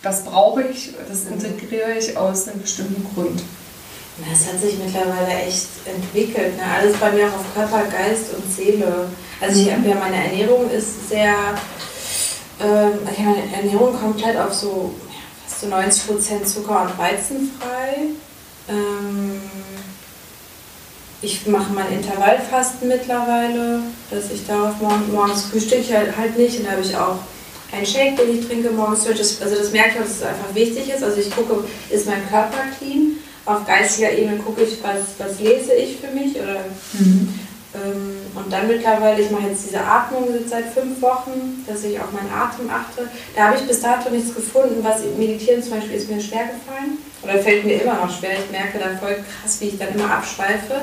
[0.02, 3.40] das brauche ich, das integriere ich aus einem bestimmten Grund?
[4.28, 6.56] Das hat sich mittlerweile echt entwickelt.
[6.56, 6.62] Ne?
[6.78, 9.08] Alles bei mir auch auf Körper, Geist und Seele.
[9.40, 11.34] Also ich habe ja meine Ernährung ist sehr,
[12.60, 14.94] ähm, ich habe meine Ernährung komplett auf so
[15.46, 18.08] fast so 90 Prozent Zucker und Weizen frei.
[18.70, 19.40] Ähm,
[21.22, 26.66] ich mache mein Intervallfasten mittlerweile, dass ich darauf morgen, morgens frühstücke halt, halt nicht und
[26.66, 27.18] da habe ich auch
[27.72, 29.06] einen Shake, den ich trinke morgens.
[29.06, 31.02] also das merke ich dass es einfach wichtig ist.
[31.02, 33.18] Also ich gucke, ist mein Körper clean?
[33.50, 37.34] auf geistiger Ebene gucke ich, was, was lese ich für mich oder mhm.
[37.72, 42.10] Ähm, und dann mittlerweile, ich mache jetzt diese Atmung seit fünf Wochen, dass ich auf
[42.12, 43.08] meinen Atem achte.
[43.36, 46.98] Da habe ich bis dato nichts gefunden, was Meditieren zum Beispiel ist mir schwer gefallen
[47.22, 48.32] oder fällt mir immer noch schwer.
[48.44, 50.82] Ich merke da voll krass, wie ich dann immer abschweife.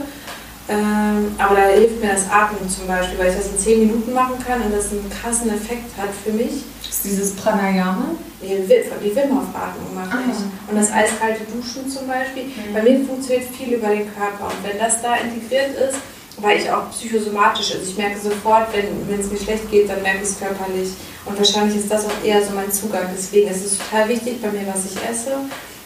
[0.70, 4.14] Ähm, aber da hilft mir das Atmen zum Beispiel, weil ich das in zehn Minuten
[4.14, 6.64] machen kann und das einen krassen Effekt hat für mich.
[6.88, 8.16] Ist dieses Pranayama?
[8.42, 10.70] Die, die Wim Hof Atmung mache ich.
[10.70, 12.44] Und das eiskalte Duschen zum Beispiel.
[12.44, 12.74] Mhm.
[12.74, 14.46] Bei mir funktioniert viel über den Körper.
[14.46, 16.00] Und wenn das da integriert ist,
[16.38, 20.20] weil ich auch psychosomatisch, also ich merke sofort, wenn es mir schlecht geht, dann merke
[20.24, 20.90] ich es körperlich.
[21.26, 23.10] Und wahrscheinlich ist das auch eher so mein Zugang.
[23.16, 25.38] Deswegen ist es total wichtig bei mir, was ich esse.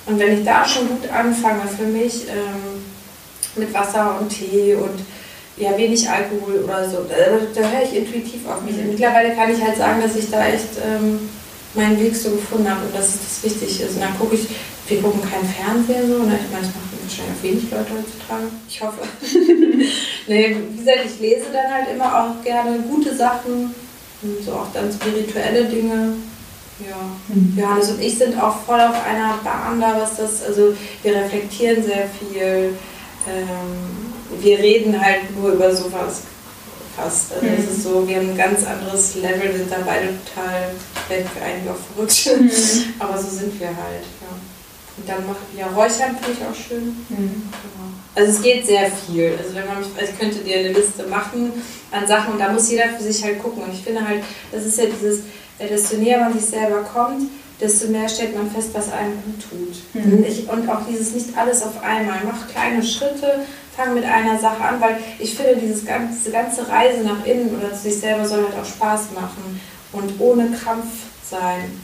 [0.05, 2.83] Und wenn ich da schon gut anfange für mich, ähm,
[3.55, 5.03] mit Wasser und Tee und
[5.57, 7.05] ja, wenig Alkohol oder so.
[7.07, 7.15] Da,
[7.53, 8.75] da höre ich intuitiv auf mich.
[8.77, 8.91] Mhm.
[8.91, 11.29] Mittlerweile kann ich halt sagen, dass ich da echt ähm,
[11.73, 13.95] meinen Weg so gefunden habe und dass das wichtig ist.
[13.95, 14.47] Und dann gucke ich,
[14.87, 16.39] wir gucken kein Fernsehen so, ne?
[16.41, 18.47] ich meine, das machen wahrscheinlich wenig Leute heutzutage.
[18.67, 19.01] Ich hoffe.
[20.27, 23.75] nee, wie gesagt, ich lese dann halt immer auch gerne gute Sachen
[24.21, 26.13] und so auch dann spirituelle Dinge.
[26.79, 26.97] Ja.
[27.27, 27.57] Mhm.
[27.57, 31.83] Johannes und ich sind auch voll auf einer Bahn da, was das, also wir reflektieren
[31.83, 32.73] sehr viel.
[33.27, 36.23] Ähm, wir reden halt nur über sowas
[36.95, 37.33] fast.
[37.33, 37.53] Also mhm.
[37.59, 40.71] es ist so, wir haben ein ganz anderes Level, sind da beide total,
[41.07, 42.93] vielleicht für einige auch verrückt, mhm.
[42.99, 44.05] aber so sind wir halt.
[44.21, 44.50] Ja.
[44.97, 46.87] Und dann macht ja Räuchern finde ich auch schön.
[47.09, 47.43] Mhm.
[47.49, 47.91] Genau.
[48.13, 49.33] Also es geht sehr viel.
[49.37, 51.53] Also wenn man mich, also ich könnte dir eine Liste machen
[51.91, 53.63] an Sachen und da muss jeder für sich halt gucken.
[53.63, 55.21] Und ich finde halt, das ist ja dieses,
[55.59, 59.49] äh, desto näher man sich selber kommt, desto mehr stellt man fest, was einem gut
[59.49, 59.75] tut.
[59.93, 60.13] Mhm.
[60.13, 62.19] Und, ich, und auch dieses nicht alles auf einmal.
[62.25, 66.67] Mach kleine Schritte, fang mit einer Sache an, weil ich finde, dieses ganze, diese ganze
[66.67, 69.61] Reise nach innen oder zu sich selber soll halt auch Spaß machen
[69.93, 70.87] und ohne Krampf
[71.29, 71.79] sein.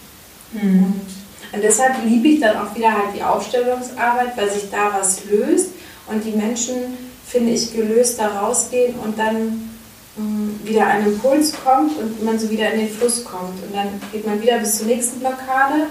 [0.51, 0.83] Mhm.
[0.83, 5.25] Und, und deshalb liebe ich dann auch wieder halt die Aufstellungsarbeit, weil sich da was
[5.25, 5.69] löst
[6.07, 9.69] und die Menschen, finde ich, gelöst da rausgehen und dann
[10.17, 13.63] mh, mm, wieder ein Impuls kommt und man so wieder in den Fluss kommt.
[13.63, 15.87] Und dann geht man wieder bis zur nächsten Blockade,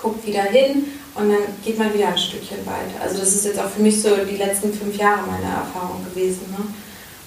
[0.00, 3.02] guckt wieder hin und dann geht man wieder ein Stückchen weiter.
[3.02, 6.42] Also das ist jetzt auch für mich so die letzten fünf Jahre meine Erfahrung gewesen.
[6.56, 6.64] Ne?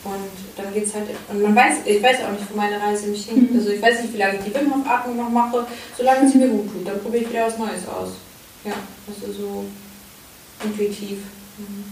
[0.04, 3.08] Und dann geht es halt, und man weiß, ich weiß auch nicht, wo meine Reise
[3.08, 3.52] mich hingeht.
[3.52, 3.60] Mhm.
[3.60, 6.40] Also ich weiß nicht, wie lange ich die Wim Hof Atmung noch mache, solange sie
[6.40, 6.88] mir gut tut.
[6.88, 8.14] Dann probiere ich wieder was Neues aus.
[8.64, 8.74] Ja,
[9.08, 9.66] also so
[10.64, 11.20] intuitiv.
[11.58, 11.86] Mhm.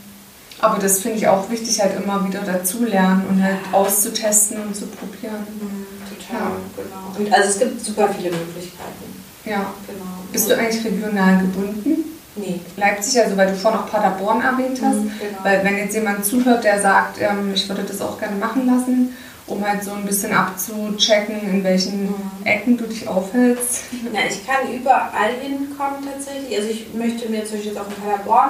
[0.62, 4.88] Aber das finde ich auch wichtig, halt immer wieder dazulernen und halt auszutesten und zu
[4.88, 5.48] probieren.
[5.62, 6.58] Mhm, total, ja.
[6.76, 7.18] genau.
[7.18, 9.24] Und also es gibt super viele Möglichkeiten.
[9.46, 9.74] Ja.
[9.88, 10.06] Genau.
[10.32, 12.19] Bist du eigentlich regional gebunden?
[12.36, 12.62] Nee.
[12.78, 14.98] Leipzig, also weil du vorhin auch Paderborn erwähnt hast.
[14.98, 15.44] Mhm, genau.
[15.44, 19.16] Weil wenn jetzt jemand zuhört, der sagt, ähm, ich würde das auch gerne machen lassen,
[19.48, 22.16] um halt so ein bisschen abzuchecken, in welchen mhm.
[22.46, 23.84] Ecken du dich aufhältst.
[24.14, 26.58] Na, ich kann überall hinkommen tatsächlich.
[26.58, 28.50] Also ich möchte mir zum Beispiel jetzt auch in Paderborn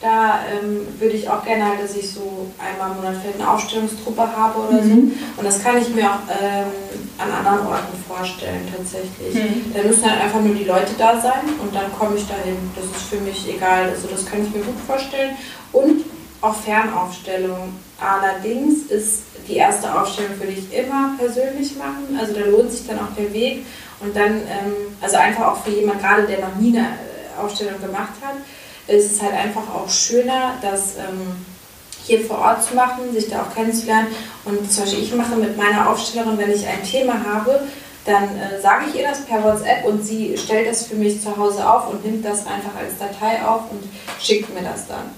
[0.00, 3.50] da ähm, würde ich auch gerne halt, dass ich so einmal im Monat vielleicht eine
[3.50, 4.88] Aufstellungstruppe habe oder mhm.
[4.88, 5.38] so.
[5.38, 6.70] Und das kann ich mir auch ähm,
[7.18, 9.34] an anderen Orten vorstellen tatsächlich.
[9.34, 9.74] Mhm.
[9.74, 12.56] Da müssen halt einfach nur die Leute da sein und dann komme ich dahin.
[12.76, 13.88] Das ist für mich egal.
[13.88, 15.36] Also das kann ich mir gut vorstellen.
[15.72, 16.04] Und
[16.40, 17.74] auch Fernaufstellung.
[18.00, 22.16] Allerdings ist die erste Aufstellung würde ich immer persönlich machen.
[22.20, 23.66] Also da lohnt sich dann auch der Weg.
[24.00, 27.80] Und dann, ähm, also einfach auch für jemanden gerade, der noch nie eine äh, Aufstellung
[27.80, 28.36] gemacht hat,
[28.88, 31.44] ist es halt einfach auch schöner, das ähm,
[32.04, 34.08] hier vor Ort zu machen, sich da auch kennenzulernen.
[34.44, 37.60] Und zum Beispiel ich mache mit meiner Aufstellerin, wenn ich ein Thema habe,
[38.04, 41.36] dann äh, sage ich ihr das per WhatsApp und sie stellt das für mich zu
[41.36, 43.82] Hause auf und nimmt das einfach als Datei auf und
[44.20, 45.10] schickt mir das dann.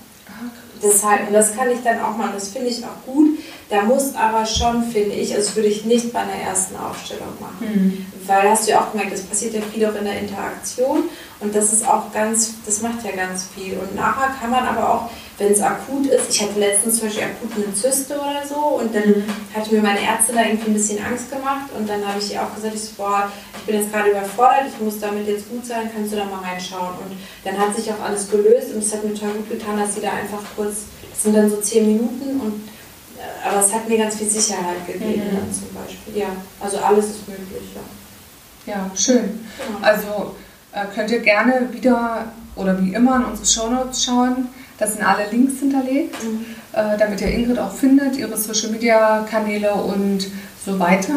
[0.83, 3.39] Deshalb, und das kann ich dann auch machen, das finde ich auch gut.
[3.71, 7.29] Da muss aber schon, finde ich, also das würde ich nicht bei einer ersten Aufstellung
[7.39, 7.57] machen.
[7.61, 8.07] Mhm.
[8.27, 11.05] Weil hast du ja auch gemerkt, das passiert ja viel auch in der Interaktion
[11.39, 13.75] und das ist auch ganz, das macht ja ganz viel.
[13.75, 17.25] Und nachher kann man aber auch, wenn es akut ist, ich hatte letztens zum Beispiel
[17.25, 19.25] akut eine Zyste oder so und dann mhm.
[19.55, 22.43] hatte mir meine Ärzte da irgendwie ein bisschen Angst gemacht und dann habe ich ihr
[22.43, 25.65] auch gesagt, ich so, boah, ich bin jetzt gerade überfordert, ich muss damit jetzt gut
[25.65, 26.95] sein, kannst du da mal reinschauen.
[27.05, 29.95] Und dann hat sich auch alles gelöst und es hat mir total gut getan, dass
[29.95, 32.69] sie da einfach kurz, das sind dann so zehn Minuten und
[33.47, 35.53] aber es hat mir ganz viel Sicherheit gegeben mhm.
[35.53, 36.23] zum Beispiel.
[36.23, 36.29] Ja,
[36.61, 38.73] also alles ist möglich, ja.
[38.73, 39.41] Ja, schön.
[39.59, 39.79] Genau.
[39.83, 40.35] Also
[40.73, 44.49] äh, könnt ihr gerne wieder oder wie immer in unsere Shownotes schauen.
[44.79, 46.45] Da sind alle Links hinterlegt, mhm.
[46.73, 50.27] äh, damit ihr Ingrid auch findet, ihre Social Media Kanäle und
[50.65, 51.17] so weiter.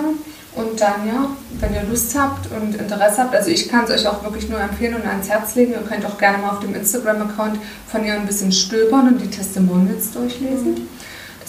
[0.56, 4.08] Und dann, ja, wenn ihr Lust habt und Interesse habt, also ich kann es euch
[4.08, 5.72] auch wirklich nur empfehlen und ans Herz legen.
[5.72, 9.30] Ihr könnt auch gerne mal auf dem Instagram-Account von ihr ein bisschen stöbern und die
[9.30, 10.74] Testimonials durchlesen.
[10.74, 10.88] Mhm.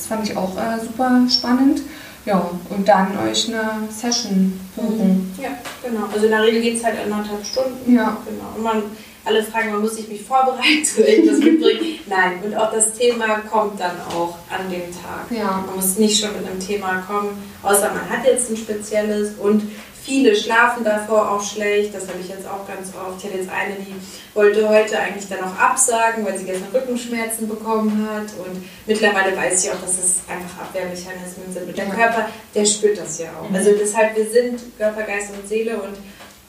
[0.05, 1.81] Das fand ich auch äh, super spannend.
[2.27, 5.35] Ja, und dann euch eine Session buchen.
[5.43, 5.49] Ja,
[5.83, 6.05] genau.
[6.13, 7.95] Also in der Regel geht es halt anderthalb Stunden.
[7.95, 8.19] Ja.
[8.27, 8.45] Genau.
[8.55, 8.83] Und man,
[9.25, 12.01] alle fragen, man muss ich mich vorbereiten, so irgendwas mitbringen.
[12.07, 15.31] Nein, und auch das Thema kommt dann auch an dem Tag.
[15.31, 15.65] Ja.
[15.67, 17.31] Man muss nicht schon mit einem Thema kommen,
[17.63, 19.63] außer man hat jetzt ein spezielles und
[20.05, 23.17] Viele schlafen davor auch schlecht, das habe ich jetzt auch ganz oft.
[23.19, 23.95] Ich hatte jetzt eine, die
[24.35, 28.27] wollte heute eigentlich dann auch absagen, weil sie gestern Rückenschmerzen bekommen hat.
[28.45, 31.69] Und mittlerweile weiß ich auch, dass es einfach Abwehrmechanismen sind.
[31.69, 33.51] Und der Körper, der spürt das ja auch.
[33.55, 35.97] Also deshalb, wir sind Körper, Geist und Seele und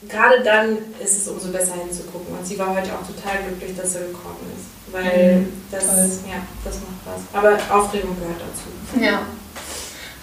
[0.06, 2.36] gerade dann ist es umso besser hinzugucken.
[2.36, 4.92] Und sie war heute auch total glücklich, dass sie gekommen ist.
[4.92, 5.84] Weil mhm, das,
[6.28, 7.22] ja, das macht was.
[7.32, 9.02] Aber Aufregung gehört dazu.
[9.02, 9.22] Ja.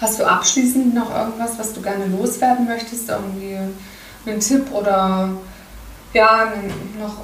[0.02, 3.10] Hast du abschließend noch irgendwas, was du gerne loswerden möchtest?
[3.10, 3.58] Irgendwie
[4.26, 5.30] einen Tipp oder
[6.14, 6.54] ja,
[7.00, 7.18] noch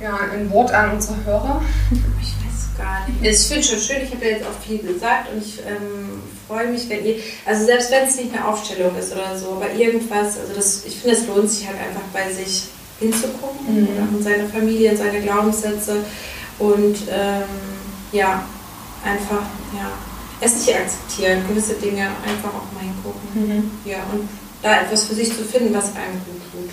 [0.00, 1.62] ja, ein Wort an unsere Hörer?
[1.90, 3.22] Ich weiß gar nicht.
[3.22, 6.22] Ich finde es schon schön, ich habe ja jetzt auch viel gesagt und ich ähm,
[6.48, 9.72] freue mich, wenn ihr, also selbst wenn es nicht eine Aufstellung ist oder so, aber
[9.72, 12.64] irgendwas, also das, ich finde, es lohnt sich halt einfach bei sich
[12.98, 14.16] hinzugucken mhm.
[14.16, 15.96] in seine Familie, in seine Glaubenssätze
[16.58, 17.44] und ähm,
[18.12, 18.44] ja,
[19.04, 19.42] einfach,
[19.74, 19.90] ja,
[20.42, 23.28] es nicht akzeptieren, gewisse Dinge einfach auch mal hingucken.
[23.34, 23.70] Mhm.
[23.84, 24.28] Ja, und
[24.62, 26.70] da etwas für sich zu finden, was einem gut tut.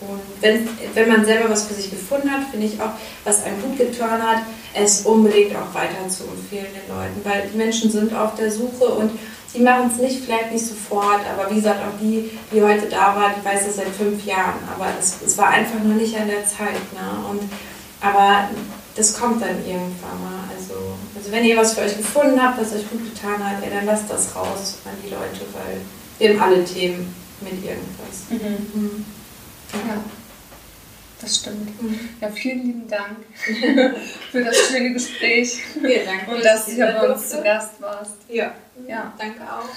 [0.00, 2.90] Und wenn, wenn man selber was für sich gefunden hat, finde ich auch,
[3.24, 4.42] was einem gut getan hat,
[4.74, 8.84] es unbedingt auch weiter zu empfehlen den Leuten, weil die Menschen sind auf der Suche
[8.84, 9.12] und
[9.54, 13.14] die machen es nicht, vielleicht nicht sofort, aber wie gesagt, auch die, die heute da
[13.14, 16.26] war, die weiß es seit fünf Jahren, aber es, es war einfach noch nicht an
[16.26, 16.92] der Zeit.
[16.92, 17.30] Ne?
[17.30, 17.40] Und,
[18.00, 18.48] aber
[18.96, 20.53] das kommt dann irgendwann mal.
[20.74, 23.70] Also, also wenn ihr was für euch gefunden habt, was euch gut getan hat, ja,
[23.70, 25.80] dann lasst das raus an die Leute, weil
[26.18, 28.30] wir haben alle Themen mit irgendwas.
[28.30, 28.80] Mhm.
[28.80, 29.04] Mhm.
[29.72, 30.04] Ja.
[31.20, 31.82] Das stimmt.
[31.82, 31.98] Mhm.
[32.20, 33.16] Ja, vielen lieben Dank
[34.30, 35.62] für das schöne Gespräch.
[35.72, 36.28] Vielen Dank.
[36.28, 38.16] Und dass du hier bei uns zu Gast warst.
[38.28, 38.52] Ja.
[38.86, 39.12] ja.
[39.18, 39.68] Danke auch.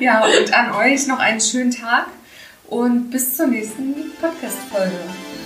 [0.00, 2.06] ja, und an euch noch einen schönen Tag
[2.68, 4.98] und bis zur nächsten Podcast-Folge.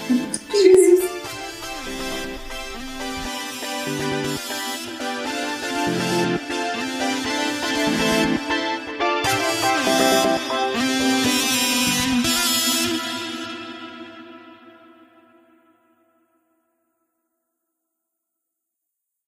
[0.50, 1.21] Tschüss.